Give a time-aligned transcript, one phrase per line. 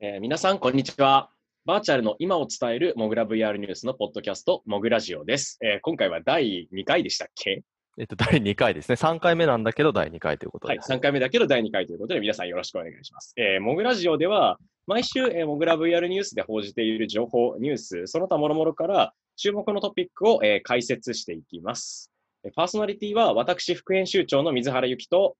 [0.00, 1.28] えー皆さん、こんにちは。
[1.64, 5.58] バーチャルの今を伝えるモグラ VR ニュースのポッドキャスト、モグラジオです。
[5.60, 7.62] えー今回は第2回でしたっけ？
[7.98, 8.94] えっと、第2回ですね。
[8.94, 10.92] 3回目なんだけど、第2回ということはい、です。
[10.92, 13.32] 3回目だけど第2回ということで、皆さんよろしくお願いします。
[13.36, 22.12] えーモグラジオでは、毎週、えーモグラ VR ニュースで報じている情報、ニュース、その他諸々から注目のトピックを、えー解説していきます。
[22.44, 25.36] えーパーソナリティは私、副編集長の水原由紀と、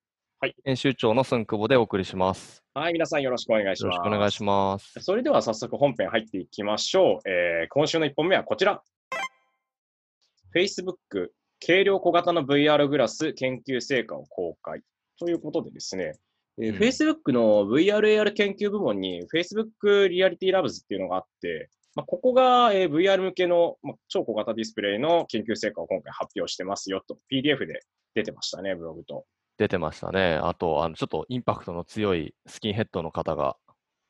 [0.64, 2.62] 編集長の寸久保でお送りします。
[2.72, 3.98] はい、皆さんよろしくお願いしよます。
[3.98, 5.00] ろしくお願いします。
[5.00, 7.28] それでは早速本編入っていきましょう。
[7.28, 8.80] えー今週の1本目はこちら。
[10.54, 11.30] Facebook
[11.64, 14.82] 軽量小型の VR グラス研究成果を公開。
[15.18, 16.12] ということでですね、
[16.60, 27.80] えーうん Facebook の VRAR 研究部門に Facebook リアリティラブズっていうのがあって、まあ、ここが、えー VR 向けの、まあ、超小型ディスプレイの研究成果を今回発表してますよと PDF で
[28.14, 29.26] 出てましたね、ブログと。
[29.58, 30.38] 出てましたね。
[30.40, 33.56] あと、あのちょっとインパクトの強いスキンヘッドの方が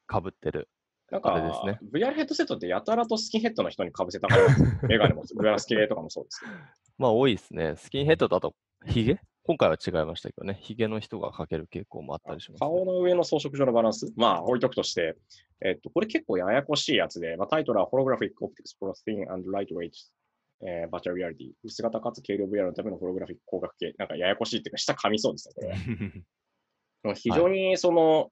[0.08, 0.68] 被ってる。
[1.10, 4.46] なんか、あれですね VR ヘッドセットってやたらとスキンヘッドの人に被せたがる
[4.86, 6.52] メガネもグラス系とかもそうですけど。
[6.98, 7.76] まあ、多いですね。
[7.76, 8.54] スキンヘッドだと、
[8.86, 10.58] ヒゲ今回は違いましたけどね。
[10.60, 15.16] ヒゲの人がかける傾向もあったりします、顔の上の装飾上のバランス、まあ置いとくとして、
[15.64, 19.92] えっと、これ結構ややこしいやつで、まあ、タイトルは Holographic Optics for Thin and Lightweight、
[20.60, 23.94] えー、Virtual Reality 薄型かつ軽量 VR のためのホログラフィック光学系。
[23.98, 27.14] なんかややこしいっていうか、下噛みそうですね、これ は。
[27.14, 28.30] 非常にその、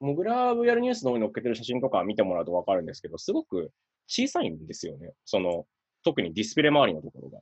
[0.00, 3.70] モグラ VR ニュースの上に載っけてる写真とか見てもらうとわかるんですけど、すごく
[4.06, 5.12] 小さいんですよね。
[5.24, 5.66] その、
[6.02, 7.40] 特にディスプレイ周りのところが。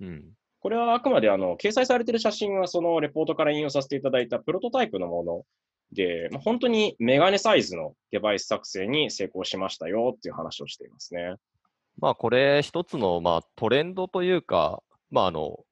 [0.00, 0.32] うん。
[0.60, 5.44] これはあくまであの掲載されている写真はそのレポートから引用させていただいたプロトタイプのもの
[5.92, 11.36] で、まあ、本当にメガネサイズのデバイス作成に成功しましたよっていう話をしていますね。
[11.98, 15.64] まあ、これ一つの、まあ、トレンドというか、まあ、あの、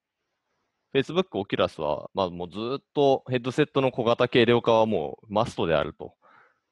[0.95, 6.15] Facebook、Oculus は、まあ、もうずっとヘッドセットの小型軽量化はもうマストであると。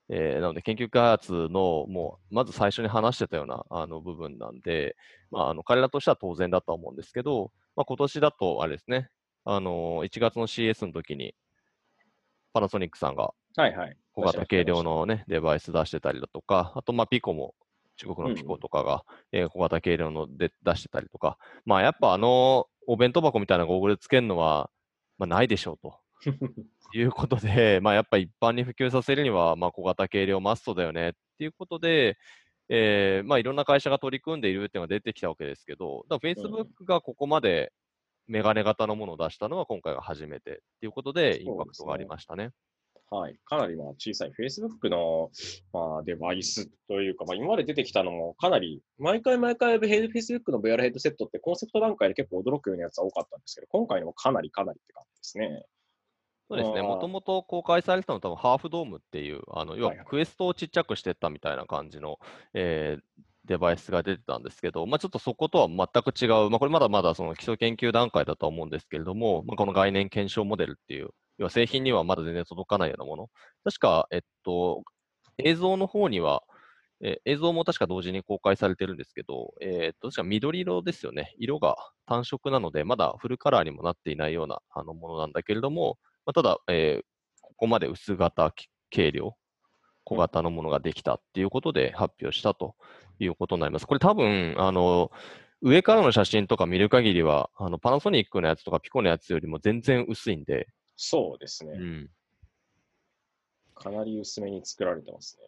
[0.08, 4.96] えーなので、研究開発の、もう、まず最初に話してたようなあの部分なんで、
[5.30, 9.08] まあ、あの彼らとしては当然だとは思うんですけど、まあ、今年だと、あれですね、
[9.44, 11.34] あの1月の CS の時に、
[12.52, 13.96] パナソニックさんがはいはい。
[14.12, 17.54] 小型軽量のね、デバイス出してたりだとか、あと、まあ、ピコも、
[18.02, 24.70] 中国のピコとかが、えー小型軽量ので出してたりとか、まあ、やっぱあの、お弁当箱みたいなゴーグルつけるのは、
[25.18, 25.98] まあ、ないでしょうと。
[26.94, 31.10] いうことで、まあ、やっぱ一般に普及させるには、まあ、小型軽量マストだよね。
[31.10, 32.18] っていうことで、
[32.68, 37.72] えーまあ、いろんな会社が取り組んでいるっていうのが出てきたわけですけど、だから Facebook がここまで
[38.26, 42.50] メガネ型のものを出したのは今回が初めてっていうことで、インパクトがありましたね。
[43.12, 43.36] はい。
[43.44, 45.30] かなりまあ小さい Facebook の、
[45.74, 55.62] まあ、デバイスというか、まあ、今まで出てきたのもかなり、毎回毎回 Facebook の VR ヘッドセットってコンセプト段階で結構驚くようなやつは多かったんですけど、今回のもかなりかなりって感じですね。
[56.48, 62.18] そうですね、もともと公開されてたのは多分ハーフドームっていう、あの要ははいはいクエストをちっちゃくしてったみたいな感じの、
[62.54, 71.10] えーデバイスが出てたんですけど、まあ、ちょっとそことは全く違う、まあ、これまだまだその基礎研究段階だとは思うんですけれども、まあ、この概念検証モデルっていう、
[71.42, 73.28] 要は製品にはまだ全然届かないようなもの。
[73.64, 74.82] 確か、えっと、
[75.38, 76.42] 映像の方には、
[77.04, 81.34] え映像も確か同時に公開されてるんですけど、えーっと、確か緑色ですよね。
[81.38, 81.76] 色が
[82.06, 87.04] 単色なので、まだフルカラーにもなっていないようなあのものなんだけれども、まあ、ただ、えー
[87.40, 88.52] ここまで薄型、
[88.90, 89.36] 軽量、
[90.04, 92.74] 小型のものができたっていうことで発表したと
[93.18, 93.86] いうことになります。
[93.86, 95.10] これ多分、あの、
[95.60, 100.66] 上からの写真とか見る限りは、あのパナソニックのやつとかピコのやつよりも全然薄いんで、
[101.04, 101.72] そうですね。
[101.72, 102.10] うん、
[103.74, 105.46] かなり薄めに作られてますね。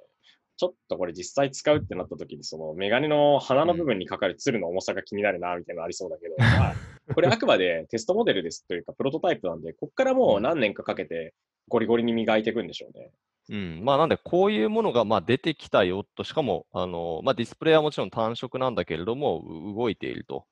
[0.56, 6.75] ちょっとこれ実際使うってなった時に、そのメガネの鼻の部分にかかるツルの重さが気になるな、みたいなのありそうだけど、 まあ、
[7.15, 11.34] これあくまでテストモデルですというか、プロトタイプなんで、ここからもう何年かかけて
[11.69, 13.12] ゴリゴリに磨いていくんでしょうね。
[13.50, 20.47] うん、まあなんで、こういうものがまあ出てきたよと、しかも、あのまあ、ディスプレイはもちろん単色なんだけれども、う動いていると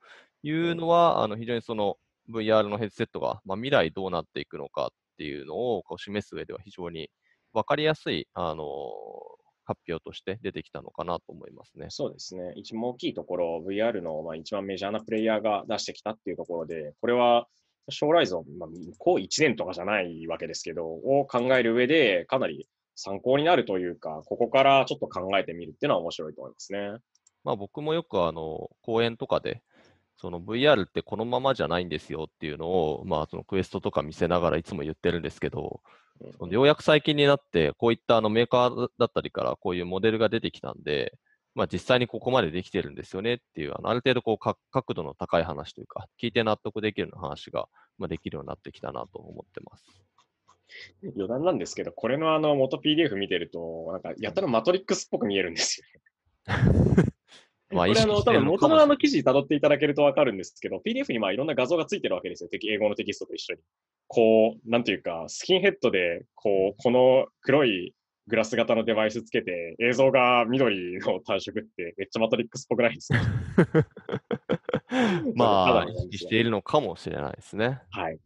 [0.45, 1.97] いうのは、あの非常にその
[2.33, 4.89] VR のヘッドセットが、まあ、未来どうなっていくのかっ
[5.19, 7.11] ていうのをこう示す上では非常に
[7.53, 8.65] 分かりやすい、あの
[9.65, 11.87] 発表として出てきたのかなと思いますね。
[11.91, 12.53] そうですね。
[12.57, 17.47] 一番大きいところ、VR のまあ一番メジャーなプレイヤーが出してきたっていうところで、これは
[17.91, 18.69] 将来像、まあ、
[18.99, 26.99] こう1年とかじゃないわけですけど、を考える上で、かなり参考になるというか、ここからちょっと考えてみるっていうのは面白いと思いますね。
[27.45, 29.63] まあ、僕もよくあの講演とかで、
[30.23, 36.03] その VR ってこのままじゃないんですよっていうのを、まあ、そのクエストとか見せながらいつも言ってるんですけど、うん
[36.39, 41.19] そのようやく最近になって、こういったあのメーカーだったりからこういうモデルが出てきたんで、
[41.57, 47.67] まあ、実際にここまでできてるんですよねっていう、あのある程度こうか角度の高い話というか、聞いて納得できるような話が、
[47.99, 49.85] まあ、できるようになってきたなと思ってます。
[51.17, 55.87] 余談なんですけど、これのあの元 PDF 見てると、なんかやたらマトリックスっぽく見えるんですよ
[56.95, 57.05] ね。
[57.73, 62.49] まあこれあの、多分元のあの記事辿っていただけるとわかるんですけど、PDF にまあいろんな画像がついてるわけですよ。
[62.51, 63.61] 敵英語のテキストと一緒に。
[64.09, 67.95] こう、なんていうか、スキンヘッドで、こう、この黒い
[68.29, 73.21] グラス型のデバイスつけて、映像が緑の単色ってめっちゃマトリックスっぽくないですか？
[75.35, 77.81] まあ、意識しているのかもしれないですね。
[77.91, 78.19] はい。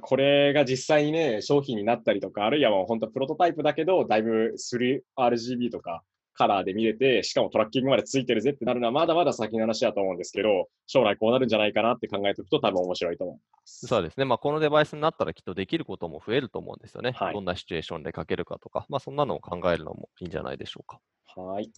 [0.00, 6.02] これが実際にね、商品になったりとか、あるいはもう本当プロトタイプだけど、だいぶ 3RGB とか
[6.36, 13.86] カラーで見れて、しかもトラッキングまでついてるぜってなるのはまだまだ先の話だと思うんですけど、将来こうなるんじゃないかなって考えておくと多分面白いと思います。
[13.86, 14.24] そうですね。
[14.24, 17.12] まあ、このデバイスになったらきっとできることも増えると思うんですよね。
[17.12, 21.00] はいどんなシチュエーションでかけるかとか、まあ、そんなのを考えるのもいいんじゃないでしょうか。
[21.40, 21.70] はい。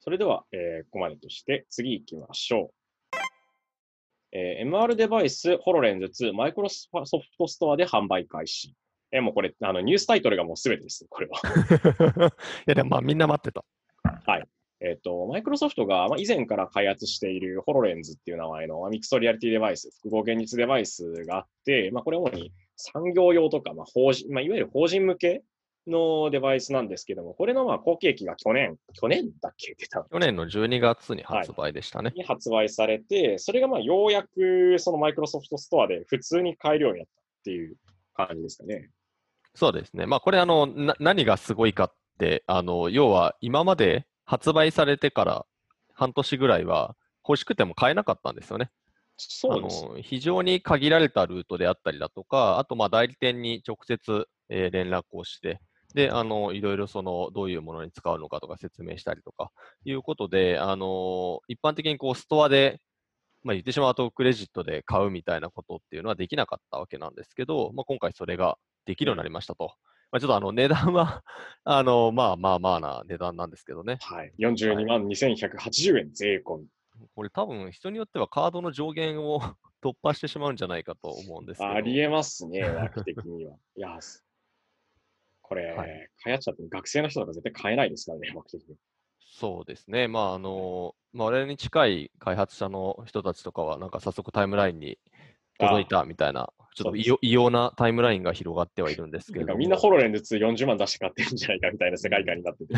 [0.00, 3.16] それでは、えーここまでとして次行きましょう。
[4.32, 8.74] えー MR デバイス HoloLens 2マイクロソフトストアで販売開始。
[9.14, 11.38] えーもうこれ、あのニュースタイトルがもうすべてです、これは。
[12.28, 12.32] い
[12.66, 13.64] や、でもまあ、みんな待ってた。
[14.80, 25.42] えっ、と、マイクロソフトが、まあ、以前から開発している HoloLens っていう名前のまあミクストリアリティデバイス、複合現実デバイスがあって、まあ、これ主に産業用とか、まあ法人まあ、いわゆる法人向け
[25.86, 29.74] のデバイスなんですけども、これのまあ後継機が去年、去年だっけ？
[29.74, 32.12] 出た去年の12月に発売でしたね。
[32.14, 37.76] に発売されて、それがまあようやくそのマイクロソフトストアで普通に買えるようになったっていう
[38.12, 38.90] 感じですかね。
[39.54, 40.06] そうですね。
[40.06, 45.46] まあ、これあのな、何がすごいかって、あの、要は今まで発売されてから
[45.94, 46.96] 半年ぐらいは
[47.26, 48.70] 欲しくても買えなかったんですよね。
[49.16, 49.84] そうです。
[49.84, 55.60] あの非常に限られたルートであったりだとか、あとまあ代理店に直接、えー連絡をして、
[55.94, 59.52] で、あの、いろいろその、どういうものに使うのかとか説明したりとか、
[59.84, 62.80] いうことで、あの、一般的にこう、ストアで、
[63.44, 68.56] まあ言ってしまうとクレジットで買うみたいなことっていうのはできなかったわけなんですけど、まあ今回それが
[68.86, 69.74] できるようになりましたと。
[70.10, 71.22] まあちょっとあの、値段は、
[71.64, 73.98] あの、まあまあまあな値段なんですけどね。
[74.00, 74.32] はい。
[74.38, 76.66] 42万2180円税込み。
[77.14, 79.40] これ多分人によってはカードの上限を
[79.82, 81.70] 突破してしまうんじゃないかと思うんですけど。
[81.70, 83.56] ありえますね、枠的には。
[83.76, 84.24] いや、す
[85.42, 88.76] これ、はい買っちゃって学生の人とか絶対買えないですからね、枠的に。
[89.34, 90.06] そうですね。
[90.06, 94.96] まあ、あの、まあ、我々に近い開発者の人たちとかは、なんか早速タイムラインに
[95.58, 102.74] 届いたみたいな、ちょっと異様なタイムラインが広がってはいるんですけれどみんなホロレンズ2 40万出して買ってるんじゃないかみたいな世界観になってて。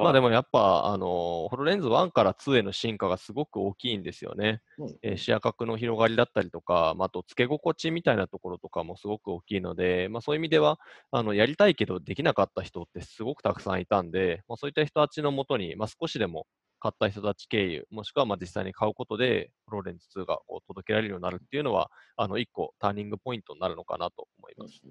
[0.00, 4.62] まあでもやっぱ、あの、ホロレンズ1から2への進化がすごく大きいんですよね。
[4.78, 10.78] うんえー視野角の広がりだったりとか、まあ、あと付け心地みたいなところとかもすごく大きいので、まあ、そういう意味では、
[11.12, 16.46] あの、やりたいけどできなかった人ってすごくたくさんいたんで、まあ、そういった人たちのもとに、まあ、少しでも
[16.80, 24.82] 買った人たち経由、もしくはまあ実際に買うことで、ホロレンズ2がこう届けられるようになるっていうのは、あの、一個ターニングポイントになるのかなと思います。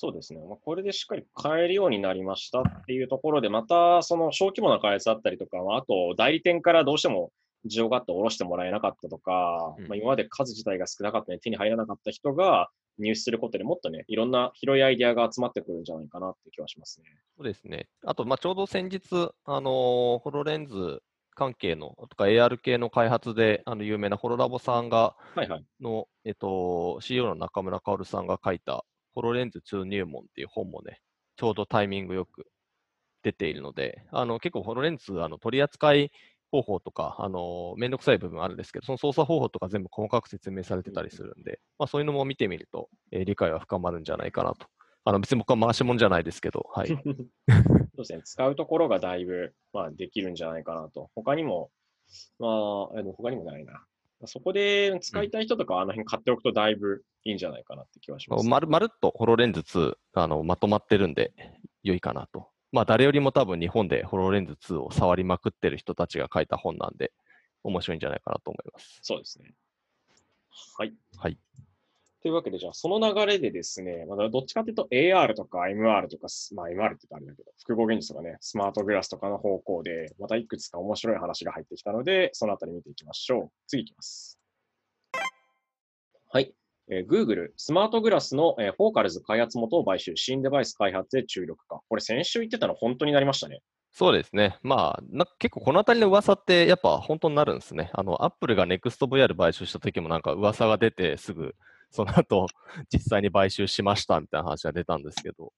[0.00, 0.40] そうですね。
[0.40, 7.32] まあ、これでしっかり買えるようになりましたっていうところで、またその小規模な開発だったりとか、まああと代理店からどうしても
[7.70, 17.06] 需要があって下ろしてもらえなかったとか、うんまあ、今まで数自体が少なかったので手に入らなかった人が入手することでもっとね、いろんな広いアイデアが集まってくるんじゃないかなって気はしますね。
[17.36, 17.86] そうですね。
[18.06, 21.02] あと、まあ、ちょうど先日、あのーホロレンズ
[21.34, 25.64] 関係の、とか AR 系の開発で、あの、有名なホロラボさんが、はいはい。
[25.80, 31.00] の、えっと、CEO の中村薫さんが書いた、ホロレンズ2入門っていう本もね、
[31.36, 32.46] ちょうどタイミングよく
[33.22, 36.12] 出ているので、あの、結構ホロレンズ、あの、取り扱い
[36.50, 44.66] 方法とか、あの、めんどくさい部分あるんですけど、その操作方法とか全部細かく説明されてたりするんで、まあ、そういうのも見てみると、えー理解は深まるんじゃないかなと。
[45.04, 46.88] あの、別に僕は回し物じゃないですけど、はい。
[46.98, 48.22] そうですね。
[48.24, 51.10] 使うところがだいぶ、まあ、できるんじゃないかなと。
[51.14, 51.70] 他にも、
[52.38, 52.48] ま
[52.94, 53.84] あ、えでも他にもないな。
[54.26, 58.46] そこで使いたい人とかはあの辺買っておくとだいぶいいんじゃないかなって気はします。
[58.46, 61.32] まるまるっとホロレンズ2あのまとまってるんで
[61.82, 62.48] 良いかなと。
[62.72, 67.12] まあ誰よりも多分日本でホロレンズ2を触りまくってる人たちが書いた本なんで
[67.64, 68.98] 面白いんじゃないかなと思います。
[69.02, 69.54] そうですね。
[70.76, 70.94] はい。
[71.16, 71.38] はい。
[72.22, 83.50] というわけで、じゃあその流れでですね、まだどっちかというと AR とか MR とか、すまあ MR って言うとあれだけど、複合現実とかね、スマートグラスとかの方向で、またいくつか面白い話が入ってきたので、そのあたり見ていきましょう。
[83.66, 84.38] 次いきます。
[86.32, 86.54] はい。
[86.90, 91.80] えー Google、スマートグラスの、えーフォーカルズ開発元を買収、新デバイス開発で注力化。
[91.88, 93.62] これ先週言ってたの本当になりましたね。
[93.92, 94.58] そうですね。
[94.62, 97.90] まあ、な結構このあたりの噂ってやっぱ本当になるんですね。
[97.92, 101.54] あの、アップルが NEXTVR 買収した時もなんか噂が出てすぐ、
[101.90, 102.46] その後
[102.92, 105.52] 実際に買収しましたみたいな話が出たんですけど、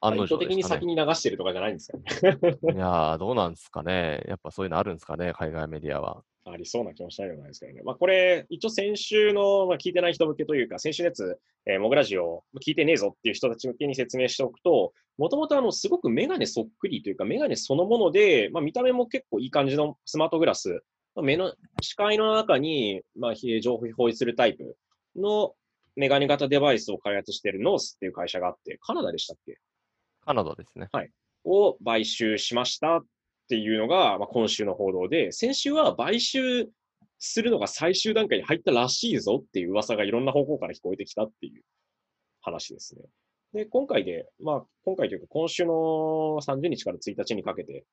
[0.00, 0.86] 案の意図的に先。
[0.86, 2.04] に流してるとかじゃないんですかね。
[2.74, 4.22] いやー、どうなんですかね。
[4.26, 6.22] やっぱそういうのあるんですかね、海外メディアは。
[6.44, 7.82] ありそうな気もしないでもないですけどね。
[7.84, 20.82] まあ、これ、一応先週の、まあ、聞いてない人向けというか、先週のやつ、えー、モグラジオ聞いてねえぞっていう人たち向けに説明しておくと、もともとあの、すごくメガネそっくりというか、メガネそのもので、まあ、見た目も結構いい感じのスマートグラス、
[21.14, 24.76] まあ、目の、視界の中に、まあ、情報表示するタイプ
[25.14, 25.54] の
[25.96, 29.58] メガネ型デバイスを開発しているノースっていう会社があって、カナダでしたっけ？
[30.24, 30.88] カナダですね。
[30.92, 31.10] はい。
[31.44, 33.04] を買収しましたっ
[33.48, 36.68] ていうのが、まあ、今週の報道で、先週は買収
[37.18, 41.62] するのが最終段階に入ったらしいぞっていう噂がいろんな方向から聞こえてきたっていう
[42.40, 43.02] 話ですね。
[43.52, 45.72] で、今回で、まあ、今回というか今週の
[46.40, 47.84] 30日から1日にかけて、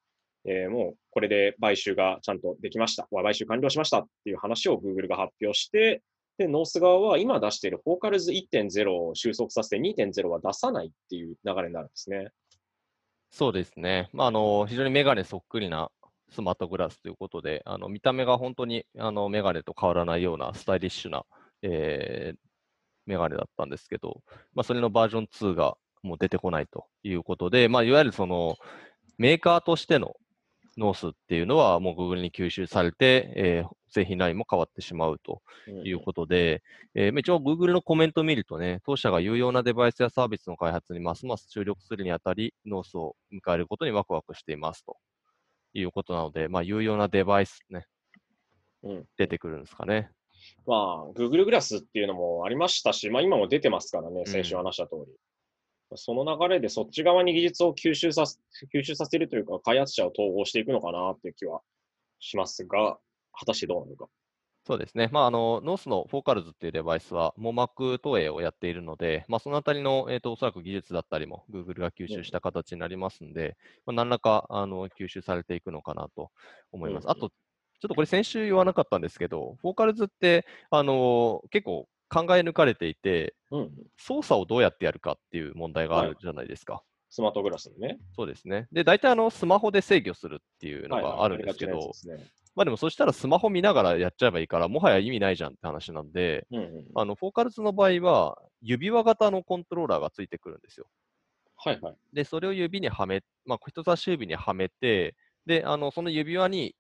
[0.46, 3.08] えー、もうこれで買収がちゃんとできました。
[3.12, 6.02] 買収完了しましたっていう話を Google が発表して、
[6.40, 12.30] で、ノース側は今出しているフォーカルズ1.0を収束させて2.0は出さないっていう流れになるんですね。
[13.30, 14.10] そうですね。
[14.14, 15.92] まあ、あの、非常にメガネそっくりな
[16.30, 21.26] スマートグラスということで、あの見た目が本当にあのメガネと変わらないようなスタイリッシュな、
[21.62, 22.38] えー、
[23.06, 24.22] メガネだったんですけど、
[24.54, 28.56] まあ、それのバージョン2がもう出てこないということで、まあ、いわゆるその
[29.18, 30.16] メーカーとしての
[30.80, 35.42] ノースっていうのはもう Google に吸収されて、えー、製品ラインも変わってしまうと
[35.84, 36.64] いうことで、
[36.96, 44.98] うん、えー、一応 Google のコメントを見るとね、当社が有用なデバイスやサービスの開発にますます注力するにあたり、ノースを迎えることにワクワクしていますと
[45.74, 47.86] いうことなので、まあ、有用なデバイスね、
[48.84, 50.10] うん、出てくるんですかね。
[50.66, 55.02] まあ、Google グラスっていうのもありましたし、まあ今も出てますからね、先週話した通り。
[55.02, 55.16] うん、
[55.98, 58.24] その流れでそっち側に技術を吸収さ
[58.74, 61.62] 吸収させるというか、開発者を統合していくのかなっていう気は
[62.20, 62.98] しますが、
[63.34, 64.08] 果たしてどうなのか。
[64.66, 65.10] そうですね。
[65.12, 76.30] まあ、あの、ノースのフォーカルズっていうデバイスは、網膜投影をやっているので、まあ、そのあたりの、えっ、ー、と、おそらく技術だったりも、Google が吸収した形になりますんで、うん、まあ、何らか、あの、吸収されていくのかなと
[76.72, 77.06] 思います。
[77.06, 86.74] うん、あと、ちょっとこれ先週言わなかったんですけど、フォーカルズって、あの、結構考え抜かれていて、うん、操作をどうやってやるかっていう問題があるじゃないですか。
[86.74, 87.98] はいスマートグラスね。
[88.16, 88.68] そうですね。
[88.72, 92.20] で、大体あの、スマホで制御するっていうのがあるんですけど、はいはい
[92.56, 100.88] まあでもそしたらスマホ見ながらやっちゃえばいいから、もはや意味ないじゃんって話なんで、うんうん、あのフォーカルズの場合は、指輪型のコントローラーがついてくるんですよ。
[101.56, 101.96] はいはい。
[102.14, 106.76] で、それを指にはめ、まあ、人差し指にはめて、で、あのその指輪に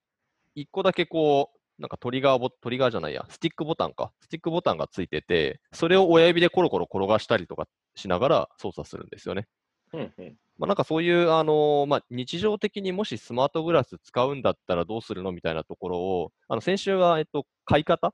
[0.55, 4.12] 1個だけこう、なんかトリガーボ、トリガーじゃないや、スティックボタンか。
[4.19, 9.48] スティックボタンがついてて、それを親指でコロコロ転がしたりとかしながら操作するんですよね。
[9.93, 18.12] うんうん、まあ、なんかそういう、あのー、まあ、日常的にもしスマートグラス使うんだったらどうするのみたいなところを、あの先週は、えっと、買い方？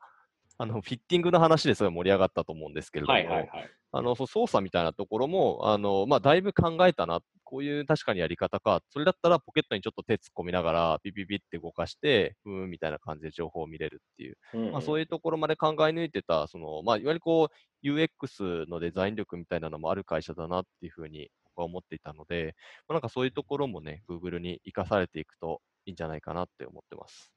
[0.58, 22.56] あのフィッティングの話ですごい盛り上がったと思うんですけれども、はいはいはい、あの操作みたいなところも、あのまあ、だいぶ考えたな、こういう確かにやり方か、それだったらポケットにちょっと手突っ込みながら、ピピピって動かして、ふーんみたいな感じで情報を見れるっていう、うんうん、まあ、そういうところまで考え抜いてた、そのまあ、いわゆるこう UX のデザイン力みたいなのもある会社だなっていうふうに僕は思っていたので、
[22.88, 27.32] まあ、なんかそういうところもね、Google に生かされていくといいんじゃないかなって思ってます。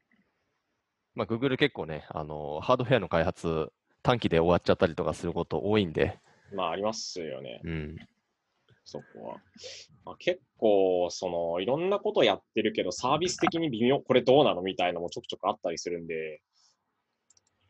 [1.15, 6.19] まあ、Google 結構ね、あのハードウェアの開発、短期で終わっちゃったりとかすること多いんで。
[6.53, 7.61] まあ、ありますよね。
[7.63, 7.95] うん。
[8.89, 9.37] そこは。
[10.05, 16.41] まあ、結構、その、いろんなことやってるけど、サービス的に微妙、これどうなのみたいなのもちょくちょくあったりするんで、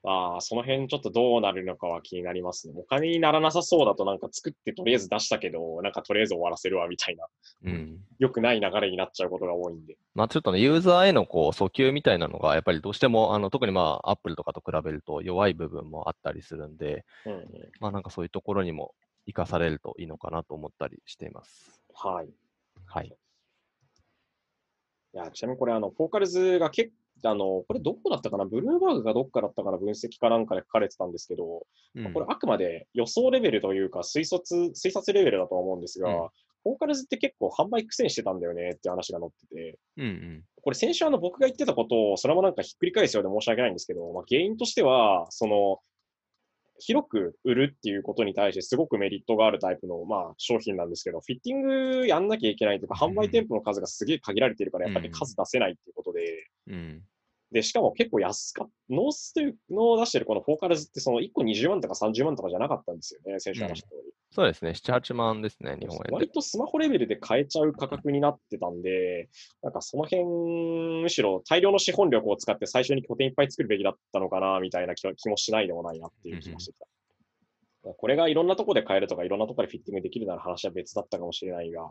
[0.05, 2.73] ああ、その辺ちょっとどうなるのかは気になりますね。
[2.77, 7.25] お金にならなさそうだとなんか作ってとりあえず出したけど、なんかとりあえず終わらせるわみたいな、
[7.65, 9.97] うん、よくない流れになっちゃうことが多いんで。
[10.15, 17.45] まあちょっとね、ユーザーへのこう訴求みたいなのがやっぱりどうしても、あの特にまあアップルとかと比べると弱い部分もあったりするんで、うんうん、
[17.81, 18.93] まあなんかそういうところにも
[19.29, 21.81] 生かされるといいのかなと思ったりしています。
[21.93, 22.29] はい。
[22.85, 23.15] はい。
[25.13, 26.91] いや、ちなみにこれ、あの、フォーカルズが結
[27.25, 28.45] あの、これどこだったかな？
[28.45, 29.77] ブルーバーグがどっかだったかな？
[29.77, 31.63] 分析かなんかで書かれてたんですけど、
[31.95, 36.15] うん、これあくまで予想レベルというか推察、推察レベルだと思うんですが、うん、
[36.63, 45.79] フォーカルズって結構販売苦戦してたんだよねって話が載ってて、うんうん、これ先週あの僕が言ってたことをそれもなんかひっくり返すようで申し訳ないんですけど、まあ、原因としては、その、
[46.79, 57.01] 広く売るっていうことに対してすごくメリットがあるタイプの、まあ、商品なんですけど、フィッティングやんなきゃいけないというか、販売店舗の数がすげえ限られてるから、やっぱり数出せないっていうことで、うん、
[57.51, 58.93] で、しかも結構安かった。
[58.93, 64.11] ノースというのを出してるこのフォーカルズってその1個20万とか30万とかじゃなかったんですよね、先週話した通り、うん。
[64.31, 66.11] そうですね、7、8万ですね、日本円で。
[66.11, 69.29] 割とスマホレベルで買えちゃう価格になってたんで、
[69.63, 70.23] なんかその辺、
[71.01, 76.85] むしろ大量の資本力を使って最初に拠点いっぱい作るべきだったのかな、みたいな気もしないでもないなっていう気もしてた。
[77.85, 81.89] うん、これがいろんなとこで買えるとか、いろんなとこでフィッティングできるなら話は別だったかもしれないが、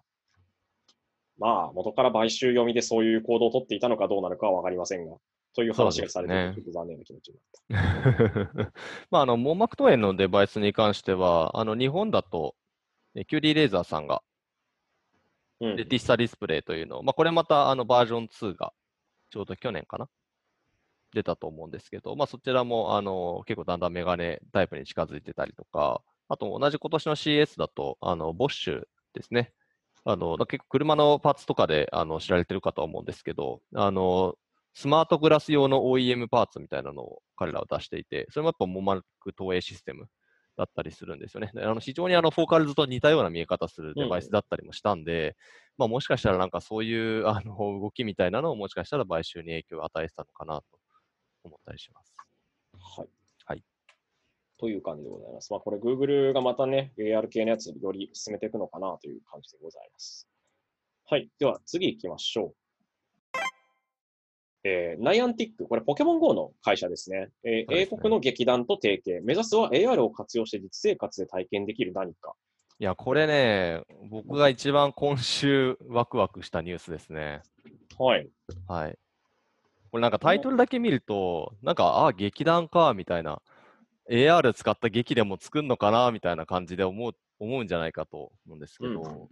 [1.39, 5.17] まあ、元から買収読みでそういう行動を取っていたのかどうなのかはわかりませんが、
[5.59, 8.73] という話がされてねて、ちょっと残念な気持ちになった。
[9.11, 12.55] まあ、あの、網膜投影のデバイスに関しては、あの、日本だと、
[13.17, 14.23] えキュリーレーザーさんが、
[15.61, 18.73] うんレティッサディスプレイというのを、まあ、これまた、あの、バージョン2が、
[19.31, 20.09] ちょうど去年かな？
[21.13, 28.85] 出たと思うんですけど、まあ、そちらも、あの、結構だんだんメガネタイプに近づいてたりとか、あと、同じ今年の CS だと、あの、ボッシュ
[29.15, 29.53] ですね。
[30.05, 34.37] あの、だ結構車のパーツとかで、あの、知られてるかとは思うんですけど、あの、
[34.79, 40.07] スマートグラス用の OEM パーツみたいなのを彼らは出していて、それもやっぱモマルク投影システム
[40.57, 41.51] だったりするんですよね。
[41.53, 45.37] であの非常にあのフォーカルズと似たような見え方するデバイスだったりもしたんで、
[45.79, 50.65] まあ、もしかしたらなんかそういうあの動きみたいなのをもしかしたら買収に影響を与えてたのかなと
[51.43, 52.15] 思ったりします。
[52.79, 53.09] はい。
[53.47, 53.65] はい。
[54.59, 55.53] という感じでございます。
[55.53, 60.29] まあ、これ、Google がまたね、AR 系のやつより進めていくのかなという感じでございます。
[61.07, 61.29] はい。
[61.41, 62.68] では、次行きましょう。
[64.69, 67.31] えー、ナイアンティック、これポケモン GO の会社ですね。
[67.43, 69.23] えーね英国の劇団と提携。
[69.25, 72.35] 目指すは AR を活用して実生活で体験できる何か。
[72.79, 77.43] いや、これね、僕が一番今週ワクワクしたニュースですね。
[77.99, 78.29] はい。
[78.69, 78.99] はい。
[79.91, 83.41] これなんかタイトルだけ見ると、なんか、ああ、劇団か、みたいな。
[84.11, 89.29] AR 使った劇でも作るのかな、みたいな感じで思う、思うんじゃないかと思うんですけど、うん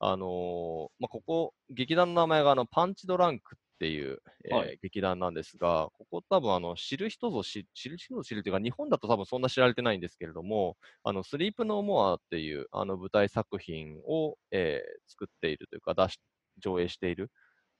[0.00, 16.18] あのーまあ、ここ、劇団の名前があのパンチドランクっていう、えーはい劇団なんですが、ここ多分あの知る人ぞ知知る人ぞ知るというか、日本だと多分そんな知られてないんですけれども、あのスリープノーモアっていうあの舞台作品を、えー作っているというか、出し
[16.58, 17.30] 上映している、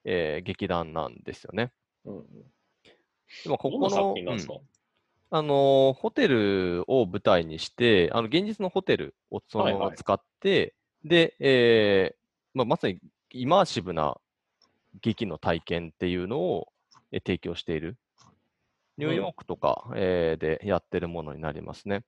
[0.04, 1.72] えー劇団なんですよね。
[2.04, 2.24] うんうん。
[3.44, 4.60] でもここの、品なんですか、うん
[5.30, 12.16] あのーホテルを舞台にして、あの現実のホテルをそのまはいはいま使って、で、えー
[12.52, 12.98] まあ、まさに
[13.30, 14.16] イマーシブな
[15.02, 16.68] 劇の体験っていうのを
[17.14, 17.96] え提供している。
[18.98, 22.04] ニューヨークとか、えーでやってるものになりますね。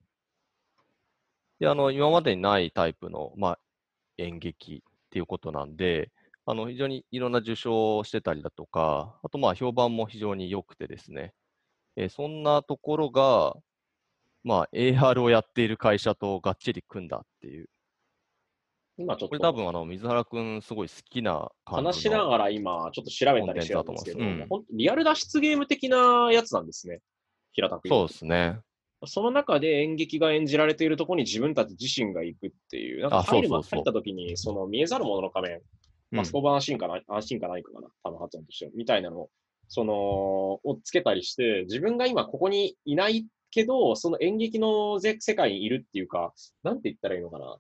[1.58, 3.58] で、あの、今までにないタイプの、まあ、
[4.18, 6.11] 演劇っていうことなんで、
[6.44, 11.34] あの、非常にいろんな受賞をしてたりだとか、あと、まあ、評判も非常に良くてですね、
[11.96, 13.56] えーそんなところが、
[14.44, 17.68] まあ、AR をやっている会社とがっちり組んだっていう。
[18.98, 27.00] 今ちょっこれ多と分、あの、水原くんすごい好きな話しながら今ちょっと調べたりしてるんですけど、うんリアル脱出ゲーム的なやつなんですね。
[27.52, 28.59] 平たく言そうですね。
[29.04, 35.62] その中で演劇が演じられているところに自分たち自身が行くっていう、なんか入る入った時に、その見えざるものの仮面、うん
[36.12, 39.30] マスコバ安心かな、安心かないかかな、多分発音としては、みたいなのを、
[39.68, 39.94] その、
[40.62, 46.32] をつけたりして、自分が今ここにいないけど、その演劇のぜ世界にいるっていうか、
[46.62, 47.56] なんて言ったらいいのかな。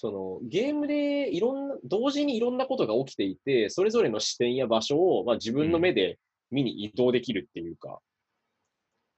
[0.00, 6.18] そのゲームでいろんな、同時にいろんなことが起きていて、それぞれの視点や場所を、まあ、自分の目で
[6.50, 7.98] 見に移動できるっていうか、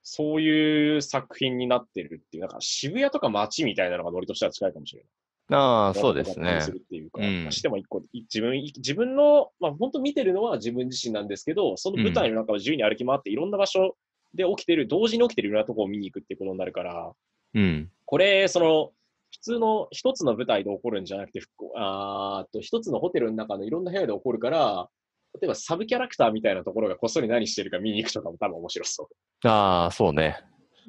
[0.01, 5.57] そういう作品になってるっていう、なんか渋谷とか街みたいなのがノリとしては近いかもしれない。
[5.57, 6.71] ああ、そうですねす。
[6.71, 13.95] るっていうか、うんまあしても一個、い自分、い自分の、まあ本当見てるのは自分自身なんですけど、その舞台の中を自由に歩き回って、いろんな場所
[14.33, 17.13] で起きてる、同時に起きてるいろんなところを見に行くってことになるから、
[17.53, 17.89] うん。
[18.03, 18.91] これ、その、
[19.33, 24.89] 普通の一つの舞台で起こるんじゃなくて、ふあと一つのホテルの中のいろんな部屋で起こるから、
[25.41, 29.09] 例えばサブキャラクターみたいなところがこっそり何してるか見に行くとかも多分面白そ
[29.43, 29.47] う。
[29.47, 30.37] ああ、そうね。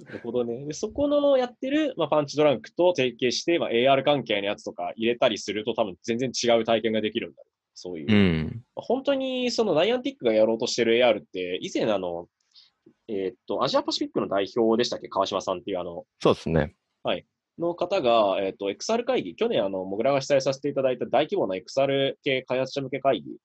[0.05, 0.67] なるほどね。
[0.67, 7.43] でそこのやってる、まあ、パンチドランクと提携して、まあ、AR 関係のやつとか入れたりすると多分全然違う体験ができるんだ。
[7.73, 8.13] そういう。
[8.13, 8.63] うん。
[8.77, 12.29] 本当にそのナイアンティックがやろうとしてる AR って、以前あの、
[13.09, 15.09] えーっと、アジアパシフィックの代表でしたっけ？
[15.09, 16.75] 川島さんっていうあの、そうですね。
[17.59, 23.37] の方が、えーっと、XR 会議、去年あの、モグラが主催させていただいた大規模な XR 系開発者向け会議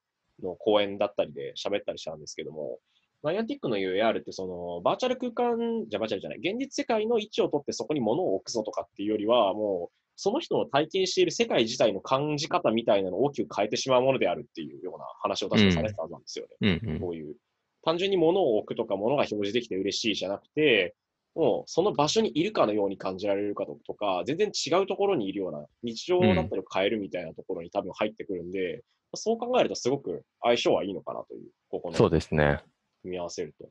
[0.42, 2.80] の講演だったりで喋ったりしたんですけども、
[3.22, 16.80] ナイアンティックの言う AR ってその、バーチャル空間、じゃバーチャルじゃない、現実世界の位置を取ってそこに物を置くぞとかっていうよりは、もう、その人の体験している世界自体の感じ方みたいなのを大きく変えてしまうものであるっていうような話を確かされてたはずなんですよね。
[16.84, 17.00] うんうん。
[17.00, 17.36] こういう、
[17.84, 20.96] 単純に物を置くとか物が表示できて嬉しいじゃなくて、
[21.40, 32.62] もうその場所にいるかのように感じられるかとか、全然違うところにいるような、日常だったりを変えるみたいなところに多分入ってくるんで、そう考えるとすごく相性はいいのかなという、ここのそうですね。
[33.04, 33.70] 組み合わせると。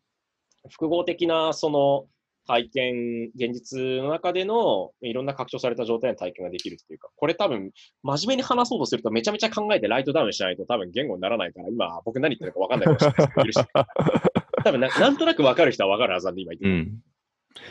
[0.71, 2.07] 複合的なその
[2.47, 13.61] 体験、現実の中でのいろんな拡張された状態の体験ができるっていうか、これ多分真面目に話そうとするとめちゃめちゃ考えてライトダウンしないと多分言語にならないから、今僕何言ってるか分かんないかもしれないです
[14.65, 16.73] 多分ななんとなく分かる人は分かるはずなんで今言ってる。
[16.73, 17.03] うん。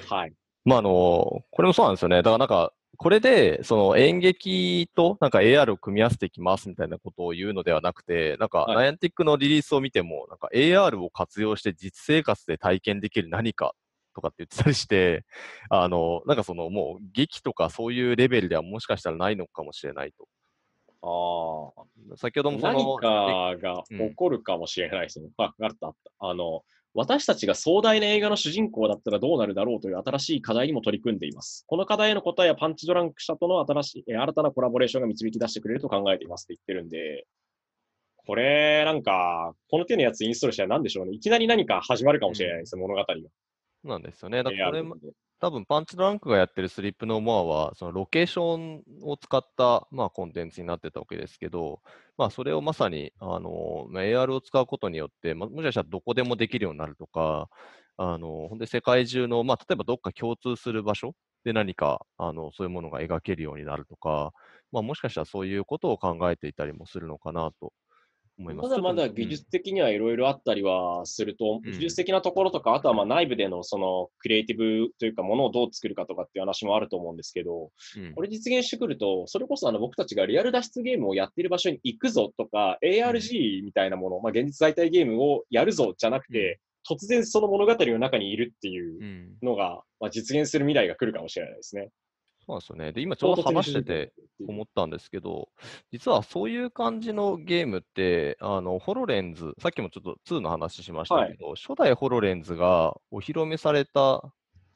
[0.10, 0.34] はい。
[0.65, 0.89] まあ、あの、
[1.52, 2.17] これもそうなんですよね。
[2.17, 13.76] だからなんか、これで、その演劇となんか AR を組み合わせていきますみたいなことを言うのではなくて、なんかはいナイアンティックのリリースを見ても、なんか AR を活用して実生活で体験できる何か
[14.15, 15.26] とかって言ってたりして、
[15.69, 20.28] あの、なんかそのもう劇とかそういうレベルではもしかしたらないのかもしれないと。
[21.04, 22.17] ああ。
[22.17, 25.30] 先ほどもそ何の、かが起こるかもしれないですね。
[25.38, 26.12] あ、あったあった。
[26.19, 26.63] あの、
[26.97, 31.63] 私たちが壮大な映画の主人公だったらどうなるだろうという新しい課題にも取り組んでいます。
[31.67, 37.27] この課題への答えはパンチドランク社との新しい、えー新たなコラボレーションが導き出してくれると考えていますって言ってるんで、
[38.15, 41.13] これ、なんか、この手のやつインストールしたら何でしょうね。
[41.13, 43.05] いきなり何か始まるかもしれないです、物語が。
[43.05, 43.21] そ
[43.83, 44.41] うなんですよね。
[44.41, 44.83] だからこれ
[45.39, 51.82] 多分パンチドランクがやってるスリップノーモアは、そのロケーションを使った、まあ、コンテンツになってたわけですけど、
[52.17, 57.50] まあ、それをまさに、あの、まあ AR を使うことによって、まあ、もしかしたらどこでもできるようになるとか、
[57.97, 64.32] あの、ほんで世界中の、まあ、例えばどっか共通する場所で何か、あの、そういうものが描けるようになるとか、
[64.71, 67.73] まあ、もしかしたらそういうことを考えていたりもするのかなと
[68.39, 68.69] 思います。
[68.69, 71.67] まだまだ技術的にはいろいろあったりはすると、う。
[71.67, 71.71] ん。
[71.71, 78.13] 技術的なところとか、あとはまあ内部でのそのクリエイティブというか、ものをどう作るかとかっていう話もあると思うんですけど、うん。
[78.13, 89.38] これ実現してくると、それこそあの僕たちがリアル脱出ゲームをやっている場所に行くぞとか、ARG みたいなもの、まあ、現実代替ゲームをやるぞじゃなくて、突然その物語の中にいるっていううん。
[89.43, 91.89] のが、まあ、実現する未来が来るかもしれないですね。
[92.47, 92.93] そうなんですよね。
[92.93, 94.13] で、今ちょうど話してて、
[94.47, 95.49] 思ったんですけど、
[95.91, 104.23] 実はそういう感じのゲームって、あの、ホロレンズ、さっきもちょっと2の話しましたけど、初代ホロレンズがお披露目された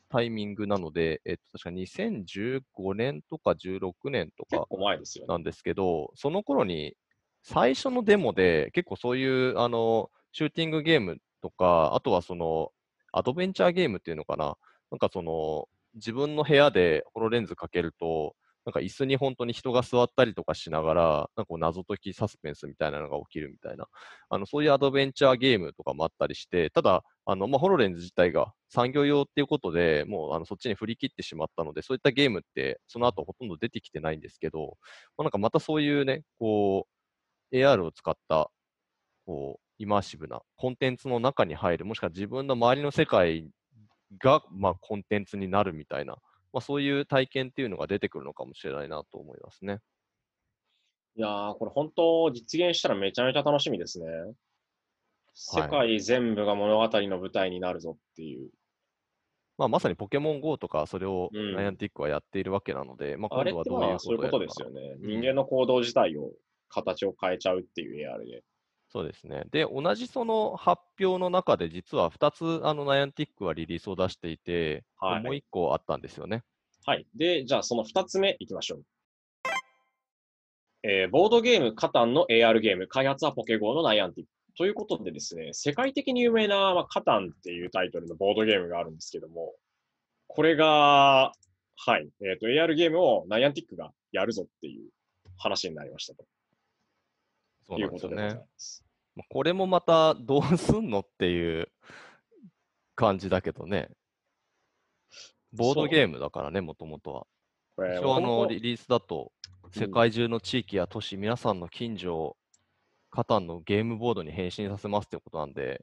[0.09, 5.27] タイミングなので、えっと、確か2015年とか16年とか結構前ですよね。
[5.29, 6.97] なんですけど、その頃に
[7.41, 12.71] 最初のデモで結構そういう、あの、シューティングゲームとか、あとはその、
[13.13, 14.57] アドベンチャーゲームっていうのかな、
[14.91, 21.03] なんかその、自分の部屋でホロレンズかけると、なんか椅子に本当に人が座ったりとかしながら、
[21.35, 23.87] なんかこう謎解きサスペンスみたいなのが起きるみたいな、
[24.29, 34.77] あのそういうアドベンチャーゲームとかもあったりして、ただ、あのまあ、ホロレンズ自体が産業用っていうことでもうあのそっちに振り切ってしまったので、そういったゲームってその後ほとんど出てきてないんですけど、
[35.17, 36.87] まあ、なんかまたそういうね、こ
[37.51, 38.51] う、AR を使った、
[39.25, 43.49] こう、イマーシブなコンテンツの中に入る、もしくは自分の周りの世界
[44.19, 46.17] が、まあ、コンテンツになるみたいな、
[46.53, 49.79] まあ、そういう体験っていうのが出てくるのかもしれないなと思いますね。
[51.15, 54.05] いやー、これ本当実現したらめちゃめちゃ楽しみですね。
[55.33, 58.49] 世界全部が物語の舞台になるぞっていう。
[59.57, 64.95] まあ、まさにポケモン GO とか、それをうんナイアンティックはやっているわけなので、まあ、あれって今度はどういうまあそういうことですよね。
[65.01, 66.31] うん人間の行動自体を、
[66.69, 68.43] 形を変えちゃうっていう AR で。
[68.91, 69.45] そうですね。
[69.51, 76.43] で、同じその発表の中で、実は2つ、あの、ナイアンティックはリリースを出していて、はいもう1個あったんですよね。
[76.85, 77.07] はい。
[77.15, 78.85] で、じゃあその2つ目いきましょう。
[80.83, 84.31] えーボードゲーム、カタンの AR ゲーム、開発はポケゴーのナイアンティック。
[84.57, 89.55] ということでですね、世界的に有名な、まあ、カタンっていうタイトルのボードゲームがあるんですけども、
[90.27, 91.31] これが、
[91.77, 94.89] はい、えっ、と、AR ゲームをナイアンティックがやるぞっていう
[95.37, 96.25] 話になりましたと
[97.67, 98.41] そうなんですよね。
[99.29, 101.69] これもまたどうすんのっていう
[102.95, 103.89] 感じだけどね。
[105.53, 107.27] ボードゲームだからね、もともとは。
[107.75, 109.31] これ一応あ元々のリリースだと、
[109.73, 112.37] 世界中の地域や都市、皆さんの近所を
[113.09, 115.81] カタンのゲームボードに変身させますってことなんで、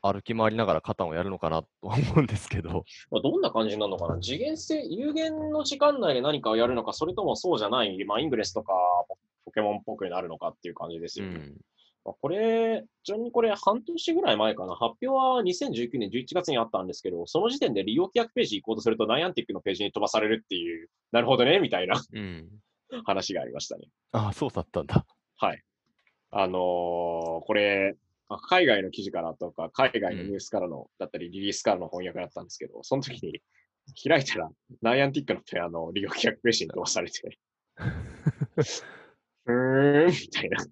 [0.00, 4.20] 歩き回りながらカタンをやるのかなと思うんですけど、まあ、どんな感じになるのかな？
[4.20, 8.72] 次元性、有限の時間内で何かをやるのか、それともそうじゃない、まあ、イングレスとか
[9.08, 11.34] ポポケモンっぽくなるのかっていう感じですよね。
[11.34, 11.56] うん、
[12.04, 14.74] まあこれ、ちなみにこれ半年ぐらい前かな。
[14.74, 22.48] 発表は2019年11月にあったんですけど、その時点で利用規約ページ行こうとすると、ナイアンティックのページに飛ばされるっていう、なるほどね、みたいなうん。
[23.04, 23.88] 話がありましたね。
[24.12, 25.06] ああ、そうだったんだ。
[25.36, 25.62] はい。
[26.30, 27.96] あのーこれ、
[28.28, 33.42] あ海外の記事からとか、海外のニュースからの、だったり、リリースからの翻訳だったんですけど、その時に
[34.08, 34.50] 開いたら、
[34.80, 37.38] ナイアンティックのペあの利用規約ページに飛ばされて、
[39.46, 40.64] うーん、みたいな。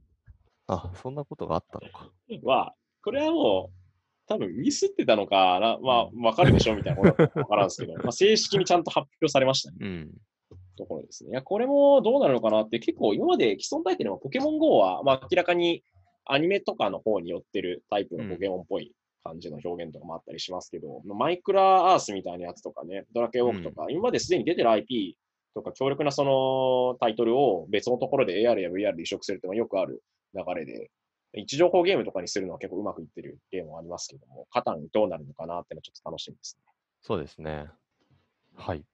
[0.68, 2.10] あ、そんなことがあったのか。
[2.42, 3.80] は、これはもう、
[4.26, 9.78] 多分ミスってたのかな、まあ、わかるでしょみたいなことわからんですけど、 まあ、正式にちゃんと発表されましたね。
[9.80, 10.10] うん。
[10.76, 11.30] ところですね。
[11.30, 15.82] いや、これもどうなるのかなって、結構今まで既存タイトルのポケモン GO は、まあ、明らかに
[16.24, 25.18] アニメとかの方に寄ってるタイプのポケモンっぽい感じの表現とかもあったりしますけど、まあマイクラアースみたいなやつとかね、ドラケウォークとか、今まですでに出てる IP
[25.54, 30.02] とか強力なそのタイトルを別のところで AR や VR で移植するっていうのはよくある
[30.34, 30.90] 流れで、
[31.34, 36.72] 位置情報ゲームとかにするのは結構うまくいってるゲームもありますけども、カタンどうなるのかなっていうのはちょっと楽しみですね。
[37.02, 37.68] そうですね。
[38.54, 38.84] はい。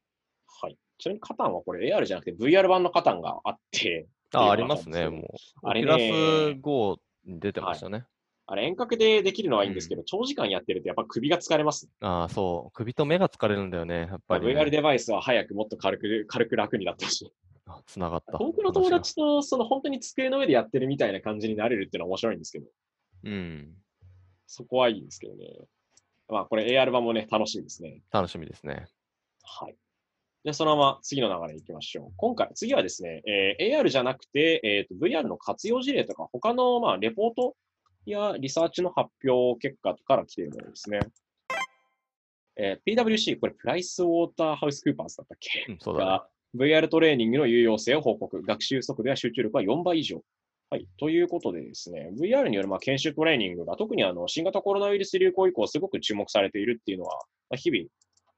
[0.60, 0.78] はい。
[0.98, 5.22] ちなみにカタンはこれ AR じゃなくて VR 版のカタンがあって、あ、ありますね、もう。
[5.62, 8.06] あれオキュラねス GO に出てましたね。
[8.48, 11.92] あれ遠隔でできるのはいいんですけど、長時間やってるとやっぱ首が疲れますね。
[12.00, 12.70] ああ、そう。
[12.72, 14.54] 首と目が疲れるんだよね、やっぱり、ね。
[14.54, 17.32] VR デバイスは早くもっと軽く、 軽く楽になってほしい。
[17.66, 18.38] あ繋がった。
[18.38, 22.66] 遠くの友達と、その本当に机の上でやってるみたいな感じになれるっていうのは面白いんですけど、
[23.24, 23.74] うん。
[24.46, 25.46] そこはいいんですけどね。
[26.28, 28.00] まあこれ AR 版もね、楽しいですね。
[28.12, 28.86] 楽しみですね。
[29.42, 29.76] はい。
[30.44, 32.12] で、そのまま次の流れいきましょう。
[32.16, 37.56] 今回、次はですね、えー AR じゃなくて、えーと、VR の活用事例とか、他の、まあ、レポート
[38.10, 41.00] やリサーチの発表結果から来ているものですね。
[42.56, 48.42] えー PWC、これ、プライスウォーターハウスクーパーズだったっけ、うん、そうだ VR トレーニングの有用性を報告。
[48.42, 50.22] 学習速度や集中力は4倍以上。
[50.70, 50.88] はい。
[50.98, 57.18] ということでですね、VR によるまあ研修トレーニングが特にあの新型コロナウイルス流行以降すごく注目されているっていうのは、
[57.50, 57.86] まあ日々、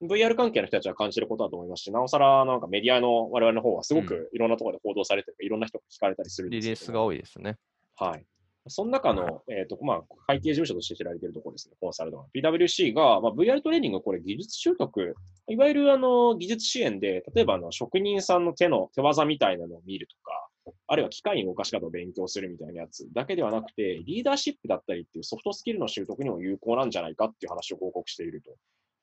[0.02, 7.56] VR 関係の人たちは感じることだと思いますし、なおさらなんかメディアの我々の方はすごくいろんなところで報道されてる、いろんな人が聞かれたりするんですリリースが多いですね。
[7.96, 8.24] はい。
[8.68, 12.24] その中の、えっ、と、まあ、会計事務所として知られているところですね、コンサルトが。
[12.34, 15.14] PWC が、まあ、VR トレーニング、これ技術習得、
[15.48, 20.48] いわゆるあの技術支援で、例えばあの職人さんの手の手技みたいなのを見るとか、
[20.86, 28.56] あるいは機械の動かし方を勉強するみたいなやつだけではなくて、リーダーシップだったりっていうソフトスキルの習得にも有効なんじゃないかっていう話を報告していると。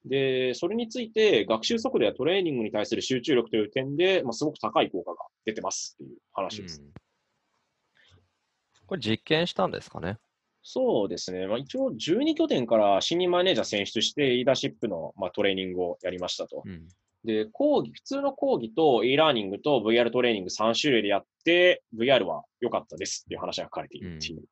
[0.05, 6.81] で、それについて学習速度やトレーニングに対する集中力という点で、まあ、すごく高い効果が出てますっていう話です。
[6.81, 7.04] うん
[8.87, 10.17] これ実験したんですかね？
[10.61, 11.45] そうですね。
[11.45, 16.63] まあ、一応12拠点から新任マネージャー選出して、リーダーシップの、まあ、トレーニングをやりましたと。
[16.65, 16.87] うん。
[17.23, 24.43] で、講義、普通の講義と e ラーニングと VR トレーニング3種類でやって、VR は良かったですっていう話が書かれているっていう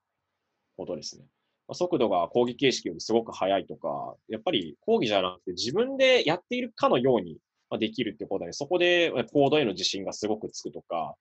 [0.77, 1.25] ことですね。
[1.67, 7.37] まあ、速度が講義形式よりすごく速いとか、やっぱり講義じゃなくて自分でやっているかのように
[7.69, 11.15] まあできるってことで、そこでまあコードへの自信がすごくつくとか、まあ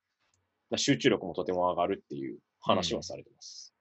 [0.77, 3.73] 集中力もとても上がるっていう話はされてます。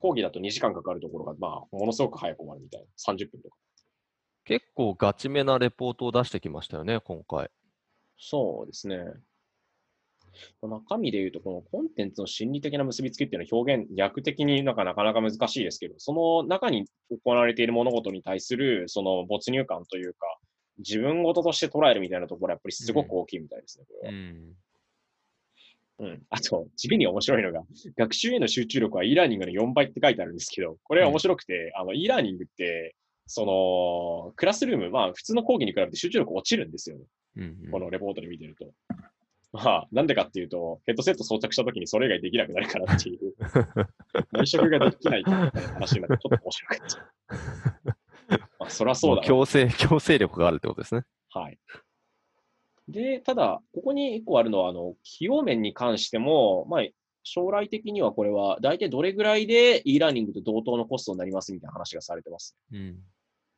[0.00, 2.86] 講義だと2時間かかるところが、まあ、ものすごく早く終わるみたいな。
[3.12, 3.56] 30分とか。
[4.44, 7.50] 結構ガチめなレポートを出してきましたよね、今回。
[8.16, 8.98] そうですね。
[10.62, 20.38] 中身で言うと、このコンテンツの心理的な結びつきっていうのは表現、逆的になんかなかなか難しいですけど、その中に行われている物事に対するその没入感というか、
[20.78, 24.14] 自分事として捉えるみたいなところはやっぱりすごく大きいみたいですね、これは。
[24.14, 24.54] ん。
[26.00, 26.22] うん。
[26.30, 27.62] あと、地味に面白いのが、
[27.96, 32.94] 学習への集中力は e ラーニングの4倍って書いてあるんですけど、これは面白くて、あの e ラーニングって、
[33.26, 37.04] その、クラスルーム、まあ普通の講義に比べて集中力落ちるんですよね。
[37.36, 38.72] うんうんこのレポートで見てると。
[39.52, 43.34] まあ、なんでかっていうと、ヘッドセット装着したときにそれ以外できなくなるからっていう、
[44.32, 48.48] 内職ができないみたいな話になって、ちょっと面白かった。
[48.58, 49.26] まあ、そりゃそうだな。
[49.26, 51.02] 強制、強制力があるってことですね。
[51.30, 51.58] はい。
[52.88, 56.80] で、ただ、ここに一個あるのは、あの、費用面に関しても、まあ、
[57.22, 62.56] 将来的にはこれは、大体どれぐらいで e ラーニングと同等のコストになりますみたいな話がされてます。
[62.72, 62.96] うん。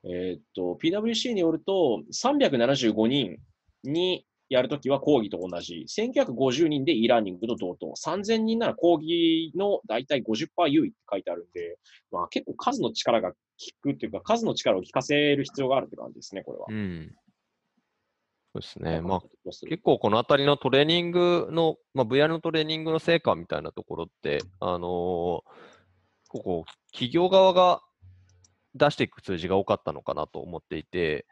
[0.05, 3.39] えーっと、PWC によると、375人
[3.85, 11.79] にやるときは講義と同じ、1950人で e ラーニングと同等、3000人なら講義の大体50%優位って書いてあるんで、
[12.11, 13.37] まあ、結構数の力が効
[13.83, 16.67] くっていうか、数の力を効かせる必要があるって感じですね、これは。
[16.69, 17.15] うん。
[18.53, 19.01] そうですね。
[19.01, 19.21] まあ、
[19.69, 25.41] 結構このあたりのトレーニングの、まあ、VR のトレーニングの成果みたいなところって、あのー
[26.31, 27.83] ここ、企業側が
[28.77, 31.27] 出していく数字が多かったのかなと思っていて、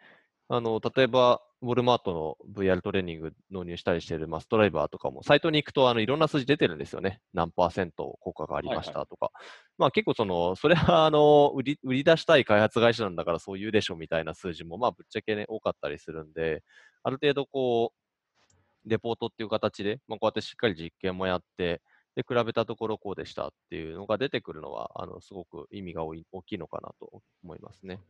[0.49, 7.21] あの、例えば、ウォルマートの VR トレーニング納入したりしているマスドライバーとかも、サイトに行くと、あの、いろんな数字出てるんですよね。
[7.33, 9.31] 何パーセント効果がありましたとか。
[9.77, 16.65] まあ結構その、それは、あの、売り、売り出したい開発会社なんだからそう言うでしょみたいな数字も、まあぶっちゃけね、多かったりするんで、
[17.03, 21.83] ある程度こう、レポートっていう形で、まあ、こうやってしっかり実験もやって、
[22.15, 26.15] で、比べたところこうでしたっていうのが出てくるのは、あの、すごく意味が大
[26.47, 28.01] きいのかなと思いますね。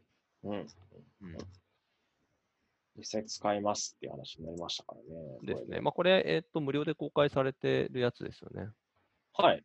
[0.45, 0.67] うん。
[1.21, 1.37] うん、
[2.97, 5.39] 実際使いますっていう話になりましたからね。
[5.43, 5.81] ですね。
[5.81, 8.71] まあ、これ、えっと、無料で公開されてるやつですよね。
[9.35, 9.63] はい。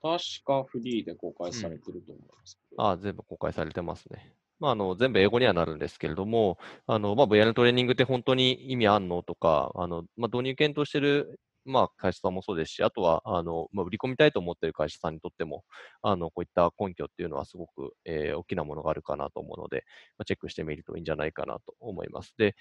[0.00, 2.82] 確かフリーで公開されてると思いますけど。
[2.82, 4.32] ああ、全部公開されてますね。
[4.60, 15.64] まあ、あの、全部英語にはなるんですけれども、あの、まあ、VR のトレーニングって本当に意味あんのとか、あの、まあ、導入検討してる、まあ、会社さんもそうですし、あとは、あの、まあ、売り込みたいと思っている会社さんにとっても、
[16.02, 19.84] あの、こういった根拠っていうのはすごく、えー大きなものがあるかなと思うので、
[20.18, 22.34] まあ、チェックしてみるといいんじゃないかなと思います。
[22.38, 22.56] で、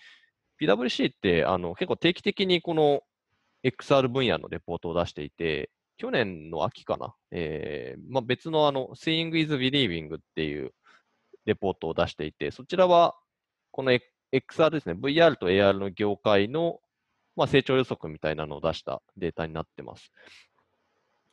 [0.59, 3.01] PWC って、あの、結構定期的にこの
[3.63, 10.73] XR 分野のレポートを出していて、去年の秋かな、えーまあ、別のあの、Seeing is Believing っていう
[11.47, 13.15] レポートを出していて、そちらは、
[13.71, 13.91] この
[14.31, 16.79] XR ですね、VR と AR の業界の
[17.37, 20.11] まあ、成長予測みたいなのを出したデータになってます。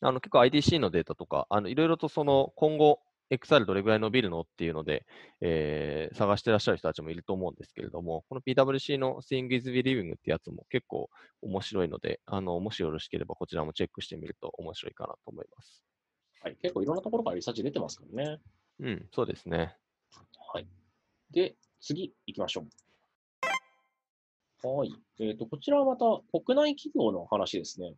[0.03, 3.01] あの結構 IDC のデータとか、あのいろいろとその今後、
[3.31, 5.07] XR どれぐらい伸びるのっていうので、
[5.41, 11.09] えー、探してらっしゃる人たちもいると思うんですけれども、この PWC の Seeing is Believing ってやつも結構
[11.41, 15.83] 面白いので、あのもしよろしければこちらもチェックしてみると面白いかなと思います。
[16.43, 18.41] はい、結構いろんなところからリサーチ出てますからね。
[18.81, 19.75] うん、そうですね。
[20.55, 20.69] はい。
[21.33, 22.65] で、次行きましょ
[24.63, 24.69] う。
[24.69, 24.95] はい。
[25.19, 27.95] えっ、ー、と、こちらはまた国内企業の話ですね。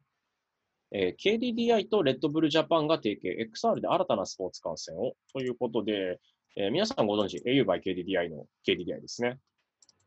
[0.91, 6.19] えー、KDDI とレッドブルジャパンが提携、XR で新たなスポーツ観戦をということで、
[6.57, 9.39] えー、皆さんご存知、au by KDDI の KDDI ですね。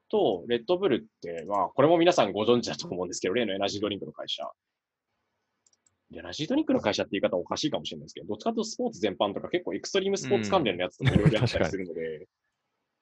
[0.10, 4.44] と、レッドブルって、まあ、これも皆さんご存知だと思うんですけど、例のエナジードリンクの会社。
[6.12, 12.28] エナジードリンクの会社って言い方おかしいかもしれないですけど、どっちかというとスポーツ全般とか結構エクストリームスポーツ関連のやつとかいろいろやったりするので、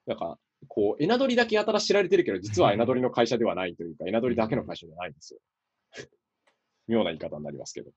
[0.08, 5.40] なんか、こう、エナドリだけやたら知られてるけど、実はエナドリの会社ではないというか、エナドリだけの会社じゃないんですよ。
[6.88, 7.90] 妙な言い方になりますけど。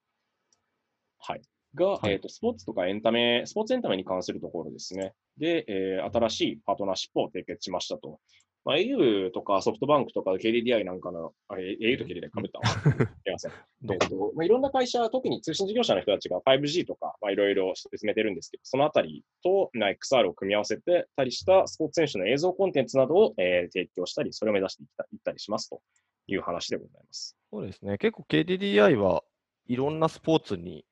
[1.20, 1.42] はい。
[1.74, 5.14] が、はい、えっ、ー、と、スポーツとかエンタメ、スポーツエンタメに関するところですね。
[5.38, 8.20] で、えー、新しいパートナーシップを締結しましたと。
[8.64, 12.66] まあ、au とかソフトバンクとか KDDI なんかの、あ au と KDDI かぶったわ。
[12.68, 12.90] す
[13.26, 13.52] みません。
[13.92, 25.82] えっとまあ、いろんな会社、特に通信事業者の人たちが 5G とか、まあ、いろいろ進めてるんですけど、そのあたりと XR を組み合わせてたりしたスポーツ選手の映像コンテンツなどを、えー、提供したり、それを目指していったいったりしますと
[26.28, 27.36] いう話でございます。
[27.52, 27.98] そうですね。
[27.98, 29.24] 結構 KDDI は
[29.68, 30.86] いろんなスポーツに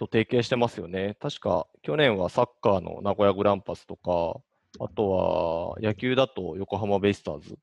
[0.00, 1.16] と提携してますよね。
[1.20, 4.40] 確か去年はサッカーの名古屋グランパスとか、
[4.78, 7.58] あとは野球だと横浜ベイスターズ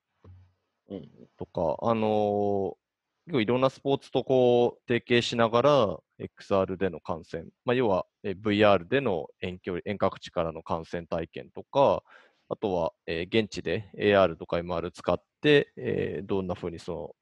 [1.38, 2.78] とか、あの
[3.26, 5.98] 結構いろんなスポーツとこう提携しながら
[6.40, 12.04] XR での観戦、まあ、要は VR での遠距離遠隔地からの観戦体験とか、
[12.50, 17.16] あとは、えー、現地で AR とか MR 使って、えー、どんなふうにその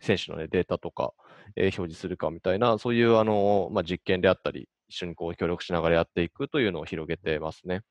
[0.00, 1.12] 選手の、ね、データとか、
[1.56, 7.82] えー、表示するかみたいな、そういうあの、まあ、実験であったり、一緒にこう協力しながらやっていくというのを広げてますね。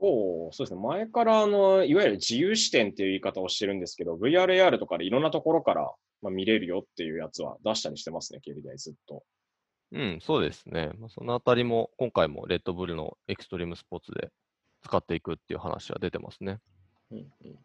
[0.00, 0.80] そうそうですね。
[0.80, 9.22] 前からあの、いわゆる自由視点っていう言い方をしてるんですけど、VRAR とかでいろんなところから、まあ、見れるよっていうやつは出したりしてますね、ケリダイずっと。
[9.92, 10.90] うん、そうですね。
[10.98, 14.30] まあ、そのあたりも、今回もレッドブルのエクストリームスポーツで
[14.82, 16.58] 使っていくっていう話は出てますね。
[17.10, 17.58] うんうん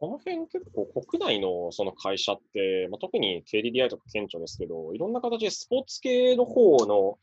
[0.00, 7.18] この辺結構国内のその会社って、まあ、特に KDDI とか顕著ですけど、いろんな形でスポーツ系の方の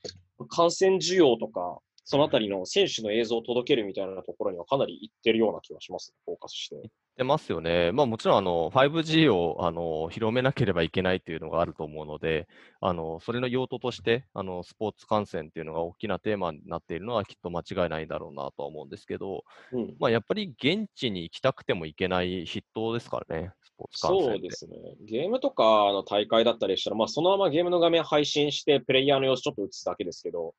[0.50, 6.76] 感染需要とか、そのあたりの選手の映像を届けるみたいなところにはかなりいってるような気がします、フォーカスして。
[6.76, 6.82] いっ
[7.18, 7.92] てますよね。
[7.92, 12.48] まあもちろんあの 5G をあの広めなければいけないというのがあると思うので、
[12.80, 23.52] あのそれの用途としてあのスポーツ観戦っていうのが大きなテーマになっているのはきっと間違いないだろうなとは思うんですけど、うん、まあやっぱり現地に行きたくても行けない筆頭ですからね。
[23.64, 24.76] スポーツ観戦そうですね。
[25.02, 30.54] ゲームとかの大会だったりしたら、まあ、そのままゲームの画面配信して、プレイヤーの様子ちょっと映すだけですけど、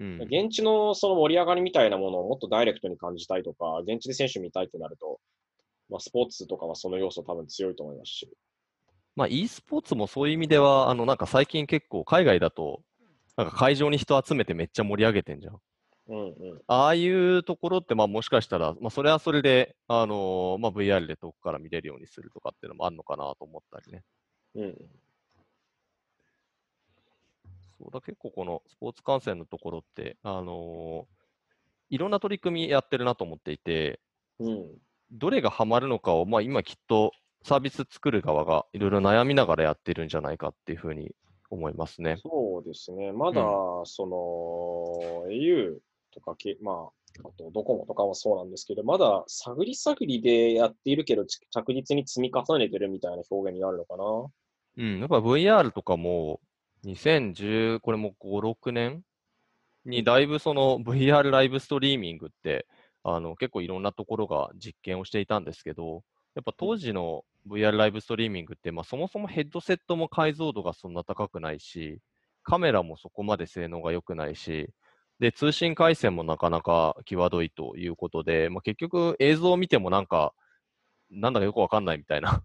[0.00, 5.20] うん、現地のその盛り上がりみたいなものをもっとダイレクトに感じたいとか、現地で選手見たいってなると、
[5.90, 8.30] まあ、スポーツとかはその要素多分強いと思いますし。
[9.14, 12.80] まあ、e スポーツもそういう意味では、あの、なんか最近結構海外だと、
[13.36, 15.60] なんか会場に人集めてめっちゃ盛り上げてんじゃん。
[16.08, 16.34] うんうん、
[16.66, 24.02] ああいうところって、まあ、もしかしたら、まあ、それはそれで、あのー、まあ、VR で遠くから見れるようにするとかっていうのもあるのかなと思ったりね。
[24.54, 24.76] うん、
[27.80, 34.00] そうだ結構このスポーツ観戦のところって、あのー、いろんな取り組みやってるなと思っていて、
[34.38, 34.66] うん、
[35.10, 37.12] どれがハマるのかを、まあ、今きっと
[37.42, 41.12] サービス作る側がいろいろ悩みながらやってるんじゃないかっていうふうに
[41.48, 42.18] 思いますね。
[42.22, 43.12] そうですね。
[43.12, 45.78] まだ、うん、その au
[46.12, 54.04] とか、まあ、あとドコモとかもそうなんですけど、まだ探り探りでやっているけど、着実に積み重ねてるみたいな表現になるのかな。
[54.76, 56.40] うん、やっぱ VR とかも、
[56.84, 59.02] 2010、これも5、6年
[59.84, 62.66] にだいぶその VR ライブストリーミングって、
[63.02, 66.02] あの結構いろんなところが実験をしていたんですけど、
[66.34, 71.98] やっぱ当時の VR ライブストリーミングって、まあ、そもそもヘッドセットも解像度がそんな高くないし、
[72.42, 74.70] カメラもそこまで性能が良くないし、
[75.18, 80.32] で、通信回線もなかなか際どいということで、まあ、結局映像を見てもなんか、
[81.10, 82.42] なんだかよくわかんないみたいな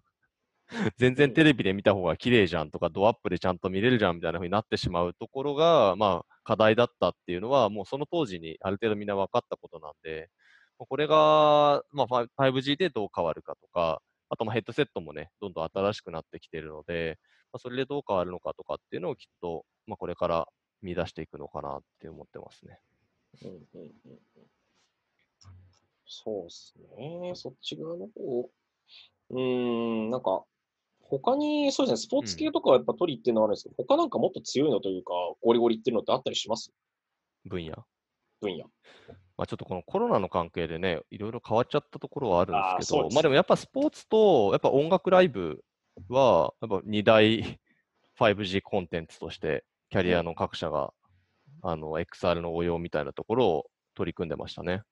[0.98, 10.30] 全然テレビで見た方が綺麗じゃんとか、ドアップでちゃんと見れるじゃんみたいな風になってしまうところが、まあ、課題だったっていうのは、もうその当時にある程度みんな分かったことなんで、
[10.78, 17.18] これが、まあ、5G でどう変わるかとか、あとまヘッドセットもね、どんどん新しくなってきているので、
[17.52, 20.48] まあ、それでどう変わるのかとかっていうのをきっと、まあ、これから
[20.82, 22.80] 見出していくのかなって思ってますね。
[23.42, 24.18] うんうんうん、
[26.06, 27.32] そうですね。
[27.34, 28.50] そっち側の方、
[29.30, 30.44] うん、なんか、
[31.08, 36.72] 他に、そうですね、スポーツ系とかはやっぱトリっていうのはあるんですけど、他なんかもっと強いのというか、ゴリゴリっていうのってあったりします？
[37.44, 37.84] 分野？
[38.40, 38.64] 分野。
[39.36, 45.62] まあ、ちょっとこのコロナの関係でね、いろいろ変わっちゃったところはあるんですけど、そうですまあでもやっぱスポーツと、やっぱ音楽ライブ
[46.08, 47.60] は、やっぱ2大
[48.18, 50.92] 5G コンテンツとして、キャリアの各社が、
[51.62, 54.82] あの、XR の応用みたいなところを取り組んでましたね。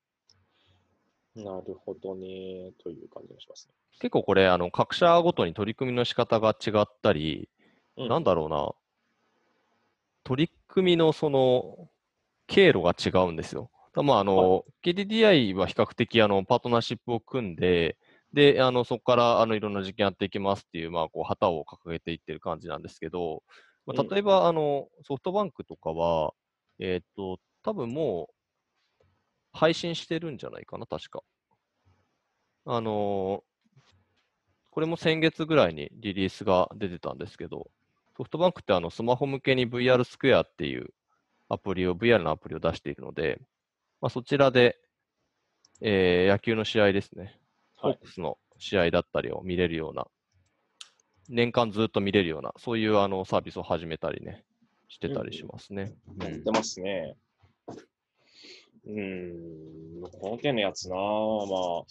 [1.37, 3.75] なるほどね、という感じがしますね。
[4.01, 7.49] 結構これ、あの、各社ごとに取り組みの仕方が違ったり、
[7.97, 8.73] うんなんだろうな、
[10.25, 11.91] 取り組みのその、
[12.47, 13.71] 経路が違うんですよ。
[13.95, 17.97] たまあ、あの、KDDI は比較的、あの、パートナーシップを組んで、
[18.33, 23.43] で、あの、そこから、あの、いろんな実験やっていきますっていう、まあ、こう、旗を掲げていってる感じなんですけど、
[23.87, 26.33] まあ、うん例えば、あの、ソフトバンクとかは、
[26.81, 28.34] えーっと、多分もう、
[29.55, 31.23] 配信してるんじゃないかな、確か。
[32.67, 33.45] あの
[34.71, 37.71] これも先月ぐらいにリリースが出てたんですけど、
[38.17, 40.89] ソフトバンクってあのスマホ向けに VR スクエアっていう
[41.49, 43.41] アプリを、VR のアプリを出しているので、
[44.01, 44.77] まあ、そちらで、
[45.81, 47.39] えー野球の試合ですね、
[47.77, 50.07] ホはいークスの試合だったりを見れるような、
[51.29, 54.45] 年間ずっと見れるような、そういうあのサービスを始めたりね、
[54.89, 55.95] してたりしますね。
[56.19, 57.17] うんやってますね。
[58.87, 61.85] うーん、この手のやつな、まあ、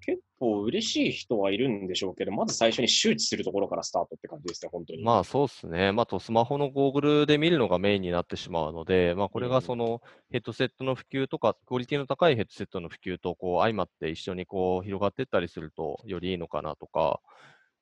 [0.00, 5.04] 結構嬉しい人はいるんでしょうけど、まず最初に周知するところからスタートって感じですね、本当に。
[5.04, 5.92] まあそうですね。
[5.92, 9.52] まあ、あとスマホのゴーグルで見るのがメインになってしまうので、まあ、これうん。
[9.52, 17.20] がそのヘッドセットの普及とか、クオリティの高いヘッドセットの普及とこう相まって一緒にこう広がっていったりするとよりいいのかなとか、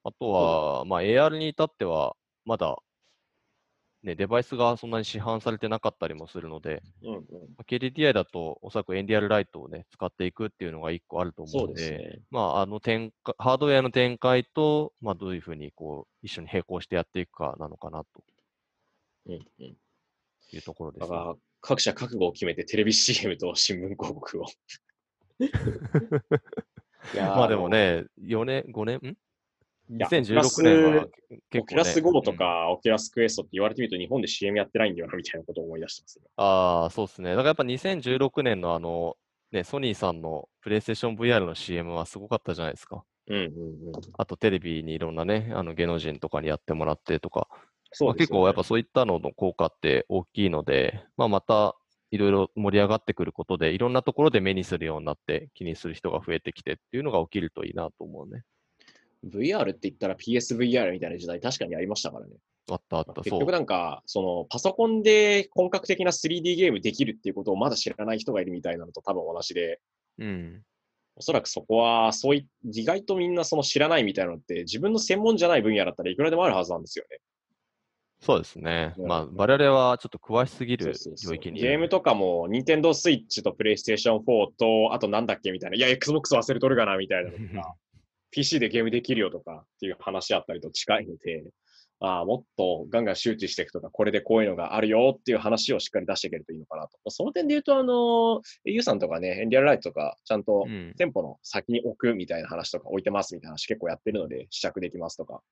[0.04, 2.76] あとは、まあ、AR に至ってはまだ、
[4.02, 7.26] ね、デバイスがそんなに市販されてなかったりもするので、うんうん、ま
[7.58, 12.20] あ KDDI だとおそらく NDR ライトをね、使っていくっていうのが一個あると思うので。
[12.30, 18.22] まあ、あの展開、ハードウェアの展開と、まあ、どういうふうにこう一緒に並行してやっていくかなのかなと
[19.26, 19.76] うんうん、い
[20.56, 21.18] うところですね。
[21.60, 24.46] 各社覚悟を決めてテレビ CM と新聞広告を。
[27.14, 29.16] まあでも、ね、4年、5年、
[29.90, 31.64] ?2016 年はオ結構、ね。
[31.68, 36.24] キュラス GO とうんか、オキュラスクエストって言われてみると日本で CM やってないんだよなみたいなことを思い出してます、ね。
[36.36, 37.30] ああ、そうですね。
[37.30, 39.16] だからやっぱ2016年のあの、
[39.52, 43.02] ね、ソニーさんのプレイステーション VR の CM はすごかったじゃないですか。
[43.28, 43.52] うんうんうん。
[44.16, 47.58] あとテレビにいろんなね、あの芸能人とかにやってもらってとか、まあ、
[47.92, 51.74] そうですよね結構やっぱそういったのの効果って大きいので、まあ、また
[52.10, 58.44] いろいろ盛り上がってくることで、いろんなところで目にするようになって、気にする人が増えてきてっていうのが起きるといいなと思うね。
[59.26, 62.32] VR って言ったら PSVR みたいな時代確かにありましたからね。
[62.70, 63.50] あったあった、結局。
[63.50, 69.80] なんか、そのパソコンで本格的な 3D ゲームできるっていうことをまだ知らない人がいるみたいなのと多分同じで、
[70.18, 70.62] うん。
[71.16, 77.18] おそらくそこは、そうい意外とみんなその知らないみたいなのって自分の専門じゃない分野だったらいくらでもあるはずなんですよね。
[78.20, 78.94] そうですね。
[78.98, 80.92] うんまあ、我々はちょっと詳しすぎる
[81.24, 84.22] 領域にゲームとかも、任天堂スイッチとプレイステーション4
[84.58, 87.74] と、あとなんだっけみたいな、いや、Xbox 忘れとるがなみたいなのとか、
[88.30, 91.44] PC でゲームできるよとかっていう話あったりと近いので、
[92.00, 96.98] ああ、もっとガンガン周知していくとか、これでこういうのがあるよっていう話をしっかり出していけるといいのかなと。
[97.10, 100.94] その点で言うと、あの、ユウさんとかね、エンリアルライトとか、ちゃんとうん。
[100.96, 105.42] 店舗の先に置くみたいな話とか置いてますみたいな話結構やってるので、試着できますとか。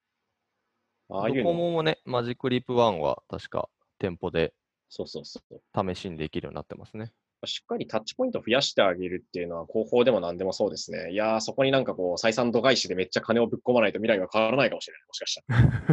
[1.08, 3.68] ああいうの、モもね、マジックリープ1は確か
[3.98, 4.52] 店舗で
[4.88, 5.94] そうそうそう。
[5.94, 7.12] 試しにできるようになってますね。
[7.44, 11.12] しっかりタッチポイント増やしてあげるっていうのは広報でも何でもそうですね。
[11.12, 15.02] いやー、そこになんかこう、採算度外視でめっちゃ金をぶっ込まないと未来が変わらないかもしれない。
[15.06, 15.42] もしかし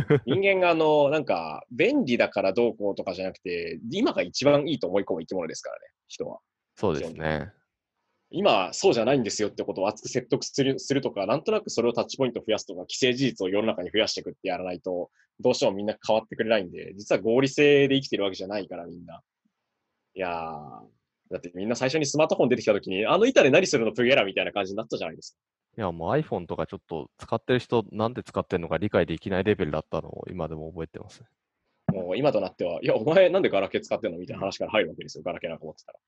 [0.07, 0.21] たら。
[0.25, 6.39] 人間があの、なんか、便利だからどうこうとかじゃなくて、今が一番いいと思い込む生き物ですからね、人は。
[6.75, 7.51] そうですね。
[8.35, 19.21] 今、そうじゃないんですよってことを熱く説得するするとか、なんとなくそれをタッチポイント増やすとか、既成事実を世の中に増やしていくってやらないと、どうしてもみんな変わってくれないんで、実は合理性で生きてるわけじゃないから、みんな。
[20.15, 20.87] いやー、
[21.33, 25.37] だってみんな最初にスマートフォン出てきたときに、あの板で何するのプゲラみたいな感じになったじゃないです
[25.75, 31.21] いや、もう iPhone とかちょっと使ってる人、なんで使ってるのか理解できないレベルだったのを今でも覚えてます。
[31.21, 31.25] か。
[31.93, 35.99] もう今となっては、いや、お前なんでガラケー使ってんのみたいな話から入るわけですよ、ガラケーなんか持ってたら。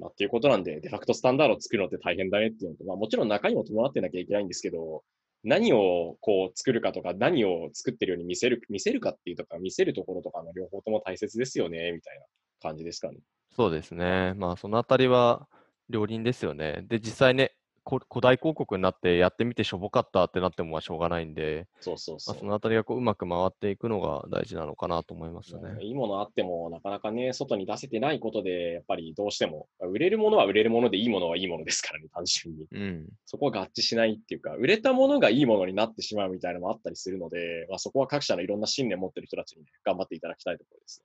[0.00, 5.02] まあ、っていうことなんで、デファクトスタンダードを作るのって大変だねっていうのと、まあ、もちろん中身も伴ってなきゃいけないんですけど、
[5.44, 12.24] 何をこう作るかとか、何を作ってるように見せる、見せるかっていうとか、見せるところとかの両方とも大切ですよね、みたいな
[12.60, 13.18] 感じですかね。
[13.56, 14.34] そうですね。
[14.34, 15.48] まあ、そのあたりは
[15.88, 16.82] 両輪ですよね。
[16.82, 17.56] で、実際ね、
[17.88, 22.34] 古代広告になってやってみてしょぼかったってなってもまあしょうがないんで、そうそうそう。
[22.34, 25.82] まあ、そのあたりがこううまく回っていくのが大事なのかなと思いますよね。
[25.82, 32.66] いいものあっても、なかなかね、外に出せてないことで、やっぱりどうしても、売れるものは売れるもので、いいものはいいものですからね、単純に。
[32.70, 33.08] うん。
[33.24, 41.04] そこは合致しないっていうか、売れたものがいいものになってしまうみたいなのもあったりするので、まあ、そこは各社のいろんな信念を持ってる人たちに、ね、頑張っていただきたいところです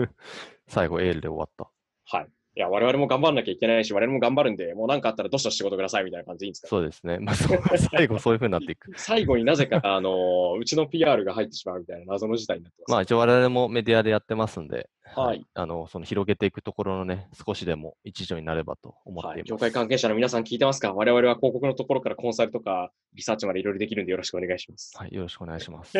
[0.00, 0.10] ね。
[0.68, 1.70] 最後、エールで終わった。
[2.08, 2.28] はい。
[2.56, 6.68] いや、我々も頑張らなきゃいけないし、我々も頑張るんで、もう何かあったらどしどし仕事くださいみたいな感じでいいんですか？
[6.68, 7.18] そうですね。
[7.18, 7.60] まあ、そう
[7.94, 8.92] 最後そういうふうになっていく。
[8.96, 12.90] 最後になぜか、あの、うちの PR が入ってしまうみたいな謎の事態になってます。
[12.92, 15.44] まあ、一応我々もメディアでやってますんで、はい。
[15.52, 19.50] あの、その広げていくところのね、少しでも一助になればと思っていはい、ます。
[19.50, 20.94] 業界関係者の皆さん聞いてますか？
[20.94, 24.96] 我々は広告のところからコンサルとかリサーチまでいろいろできるんでよろしくお願いします。
[24.96, 25.92] はい、よろしくお願いします。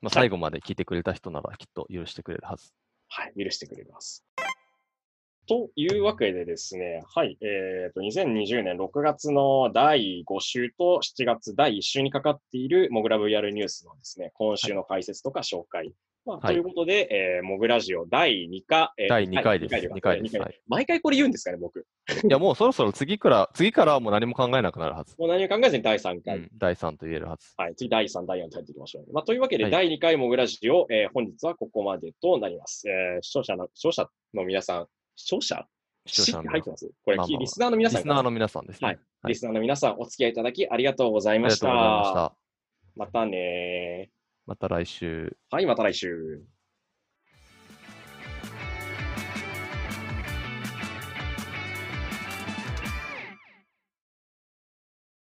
[0.00, 2.72] まあ、最後まで聞いてくれた人ならきっと許してくれるはず。
[3.12, 4.24] はい、許してくれます。
[5.50, 15.92] というわけでですね、はい、えっ、と、2020年6月の第5週と7月第1週にかかっているモグラ VR ニュースのですね、今週の解説とか紹介。
[16.24, 21.84] まあ、はいということで、えーモグラジオ第2回、えー第2回ですはい2回です二はい毎回これ言うんですかね、僕。
[22.22, 25.16] いや、もうそろそろ次から、次からはもう何も考えなくなるはず。
[25.18, 26.36] もう何も考えずに第3回。
[26.36, 27.54] うん、第3と言えるはず。
[27.56, 29.12] はい、次第3、第4と入っていきましょう。
[29.12, 32.88] まあ、というわけで、はい第2回モグラジオ、えー本日はここまでとなります。
[32.88, 34.86] えー視聴者の、視聴者の皆さん、
[35.20, 35.66] 視聴者？
[36.06, 36.90] 視聴者入ってます？
[37.04, 38.86] これ、まあまあリスナーの皆さんかリスナーの皆さんですね。
[38.86, 42.36] はいはいリスナーの皆さん、お付き合いいただきありがとうございましありがとうございましたた。。
[42.96, 44.10] またね
[44.46, 45.36] また来週。
[45.50, 46.42] はい、また来週。